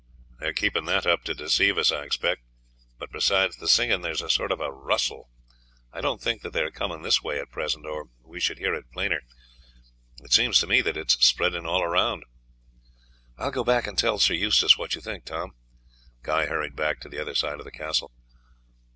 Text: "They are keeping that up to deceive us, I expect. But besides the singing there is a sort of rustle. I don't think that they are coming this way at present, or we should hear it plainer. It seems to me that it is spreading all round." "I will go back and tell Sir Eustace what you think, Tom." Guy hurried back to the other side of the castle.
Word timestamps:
"They 0.39 0.47
are 0.47 0.51
keeping 0.53 0.85
that 0.85 1.05
up 1.05 1.23
to 1.25 1.35
deceive 1.35 1.77
us, 1.77 1.91
I 1.91 2.01
expect. 2.01 2.41
But 2.97 3.11
besides 3.11 3.57
the 3.57 3.67
singing 3.67 4.01
there 4.01 4.13
is 4.13 4.23
a 4.23 4.31
sort 4.31 4.51
of 4.51 4.57
rustle. 4.57 5.29
I 5.93 6.01
don't 6.01 6.19
think 6.19 6.41
that 6.41 6.53
they 6.53 6.63
are 6.63 6.71
coming 6.71 7.03
this 7.03 7.21
way 7.21 7.37
at 7.39 7.51
present, 7.51 7.85
or 7.85 8.07
we 8.23 8.39
should 8.39 8.57
hear 8.57 8.73
it 8.73 8.89
plainer. 8.91 9.21
It 10.23 10.33
seems 10.33 10.57
to 10.61 10.65
me 10.65 10.81
that 10.81 10.97
it 10.97 11.05
is 11.13 11.23
spreading 11.23 11.67
all 11.67 11.85
round." 11.85 12.23
"I 13.37 13.43
will 13.45 13.51
go 13.51 13.63
back 13.63 13.85
and 13.85 13.95
tell 13.95 14.17
Sir 14.17 14.33
Eustace 14.33 14.75
what 14.75 14.95
you 14.95 15.01
think, 15.01 15.23
Tom." 15.25 15.51
Guy 16.23 16.47
hurried 16.47 16.75
back 16.75 16.99
to 17.01 17.07
the 17.09 17.21
other 17.21 17.35
side 17.35 17.59
of 17.59 17.63
the 17.65 17.69
castle. 17.71 18.09